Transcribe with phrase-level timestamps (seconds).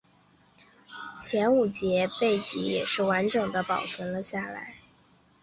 [1.19, 4.77] 前五节背椎也是几乎完整地保存下来。